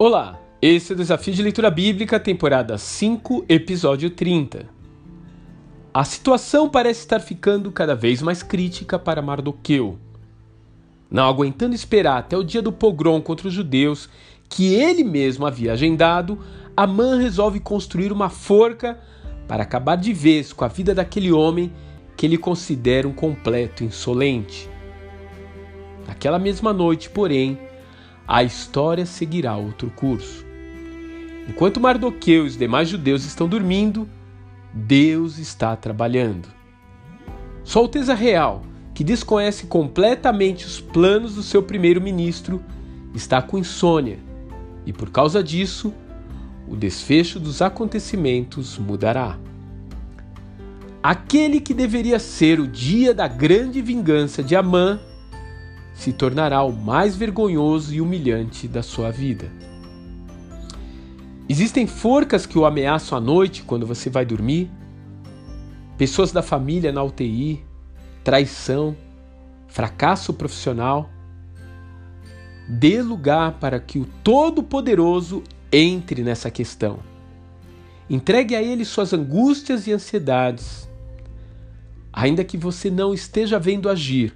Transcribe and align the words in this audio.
Olá, 0.00 0.38
esse 0.62 0.92
é 0.92 0.94
o 0.94 0.96
Desafio 0.96 1.34
de 1.34 1.42
Leitura 1.42 1.68
Bíblica, 1.72 2.20
temporada 2.20 2.78
5, 2.78 3.44
episódio 3.48 4.08
30. 4.08 4.68
A 5.92 6.04
situação 6.04 6.68
parece 6.68 7.00
estar 7.00 7.18
ficando 7.18 7.72
cada 7.72 7.96
vez 7.96 8.22
mais 8.22 8.40
crítica 8.40 8.96
para 8.96 9.20
Mardoqueu. 9.20 9.98
Não 11.10 11.26
aguentando 11.28 11.74
esperar 11.74 12.18
até 12.18 12.36
o 12.36 12.44
dia 12.44 12.62
do 12.62 12.70
pogrom 12.70 13.20
contra 13.20 13.48
os 13.48 13.52
judeus, 13.52 14.08
que 14.48 14.72
ele 14.72 15.02
mesmo 15.02 15.44
havia 15.44 15.72
agendado, 15.72 16.38
Amã 16.76 17.18
resolve 17.18 17.58
construir 17.58 18.12
uma 18.12 18.28
forca 18.28 19.00
para 19.48 19.64
acabar 19.64 19.96
de 19.96 20.12
vez 20.12 20.52
com 20.52 20.64
a 20.64 20.68
vida 20.68 20.94
daquele 20.94 21.32
homem 21.32 21.72
que 22.16 22.24
ele 22.24 22.38
considera 22.38 23.08
um 23.08 23.12
completo 23.12 23.82
insolente. 23.82 24.70
Naquela 26.06 26.38
mesma 26.38 26.72
noite, 26.72 27.10
porém, 27.10 27.58
a 28.28 28.42
história 28.42 29.06
seguirá 29.06 29.56
outro 29.56 29.90
curso. 29.96 30.44
Enquanto 31.48 31.80
Mardoqueu 31.80 32.44
e 32.44 32.46
os 32.46 32.58
demais 32.58 32.90
judeus 32.90 33.24
estão 33.24 33.48
dormindo, 33.48 34.06
Deus 34.70 35.38
está 35.38 35.74
trabalhando. 35.74 36.46
Sua 37.64 37.80
Alteza 37.80 38.12
Real, 38.12 38.62
que 38.92 39.02
desconhece 39.02 39.66
completamente 39.66 40.66
os 40.66 40.78
planos 40.78 41.36
do 41.36 41.42
seu 41.42 41.62
primeiro-ministro, 41.62 42.62
está 43.14 43.40
com 43.40 43.56
insônia 43.56 44.18
e, 44.84 44.92
por 44.92 45.08
causa 45.08 45.42
disso, 45.42 45.94
o 46.68 46.76
desfecho 46.76 47.40
dos 47.40 47.62
acontecimentos 47.62 48.76
mudará. 48.76 49.38
Aquele 51.02 51.60
que 51.60 51.72
deveria 51.72 52.18
ser 52.18 52.60
o 52.60 52.68
dia 52.68 53.14
da 53.14 53.26
grande 53.26 53.80
vingança 53.80 54.42
de 54.42 54.54
Amã 54.54 55.00
se 55.98 56.12
tornará 56.12 56.62
o 56.62 56.72
mais 56.72 57.16
vergonhoso 57.16 57.92
e 57.92 58.00
humilhante 58.00 58.68
da 58.68 58.84
sua 58.84 59.10
vida. 59.10 59.50
Existem 61.48 61.88
forcas 61.88 62.46
que 62.46 62.56
o 62.56 62.64
ameaçam 62.64 63.18
à 63.18 63.20
noite 63.20 63.64
quando 63.64 63.84
você 63.84 64.08
vai 64.08 64.24
dormir, 64.24 64.70
pessoas 65.96 66.30
da 66.30 66.40
família 66.40 66.92
na 66.92 67.02
UTI, 67.02 67.64
traição, 68.22 68.96
fracasso 69.66 70.32
profissional. 70.32 71.10
Dê 72.68 73.02
lugar 73.02 73.54
para 73.54 73.80
que 73.80 73.98
o 73.98 74.06
Todo-Poderoso 74.22 75.42
entre 75.72 76.22
nessa 76.22 76.48
questão. 76.48 77.00
Entregue 78.08 78.54
a 78.54 78.62
Ele 78.62 78.84
suas 78.84 79.12
angústias 79.12 79.88
e 79.88 79.92
ansiedades. 79.92 80.88
Ainda 82.12 82.44
que 82.44 82.56
você 82.56 82.88
não 82.88 83.12
esteja 83.12 83.58
vendo 83.58 83.88
agir, 83.88 84.32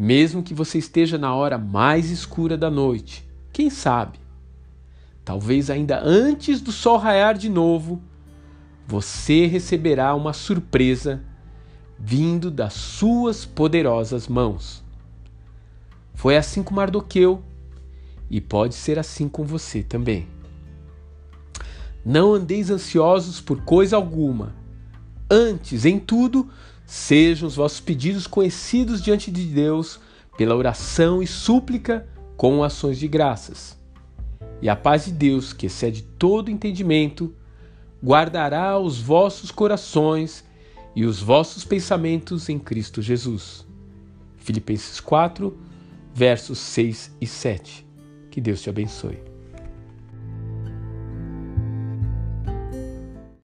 mesmo 0.00 0.42
que 0.42 0.54
você 0.54 0.78
esteja 0.78 1.18
na 1.18 1.34
hora 1.34 1.58
mais 1.58 2.10
escura 2.10 2.56
da 2.56 2.70
noite. 2.70 3.28
Quem 3.52 3.68
sabe? 3.68 4.18
Talvez 5.22 5.68
ainda 5.68 6.00
antes 6.02 6.62
do 6.62 6.72
sol 6.72 6.96
raiar 6.96 7.36
de 7.36 7.50
novo, 7.50 8.00
você 8.86 9.44
receberá 9.44 10.14
uma 10.14 10.32
surpresa 10.32 11.22
vindo 11.98 12.50
das 12.50 12.72
suas 12.72 13.44
poderosas 13.44 14.26
mãos. 14.26 14.82
Foi 16.14 16.34
assim 16.34 16.62
com 16.62 16.74
Mardoqueu 16.74 17.42
e 18.30 18.40
pode 18.40 18.76
ser 18.76 18.98
assim 18.98 19.28
com 19.28 19.44
você 19.44 19.82
também. 19.82 20.26
Não 22.02 22.32
andeis 22.32 22.70
ansiosos 22.70 23.38
por 23.38 23.60
coisa 23.64 23.96
alguma. 23.96 24.54
Antes, 25.30 25.84
em 25.84 25.98
tudo, 25.98 26.48
Sejam 26.90 27.46
os 27.46 27.54
vossos 27.54 27.78
pedidos 27.78 28.26
conhecidos 28.26 29.00
diante 29.00 29.30
de 29.30 29.44
Deus 29.44 30.00
pela 30.36 30.56
oração 30.56 31.22
e 31.22 31.26
súplica 31.26 32.08
com 32.36 32.64
ações 32.64 32.98
de 32.98 33.06
graças. 33.06 33.78
E 34.60 34.68
a 34.68 34.74
paz 34.74 35.04
de 35.04 35.12
Deus, 35.12 35.52
que 35.52 35.66
excede 35.66 36.02
todo 36.02 36.50
entendimento, 36.50 37.32
guardará 38.04 38.76
os 38.76 39.00
vossos 39.00 39.52
corações 39.52 40.44
e 40.96 41.06
os 41.06 41.20
vossos 41.20 41.64
pensamentos 41.64 42.48
em 42.48 42.58
Cristo 42.58 43.00
Jesus. 43.00 43.64
Filipenses 44.38 44.98
4, 44.98 45.56
versos 46.12 46.58
6 46.58 47.14
e 47.20 47.26
7. 47.28 47.86
Que 48.32 48.40
Deus 48.40 48.60
te 48.62 48.68
abençoe. 48.68 49.29